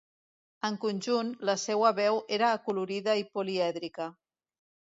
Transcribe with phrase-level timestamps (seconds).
[0.69, 4.13] En conjunt, la seua veu era acolorida i polièdrica.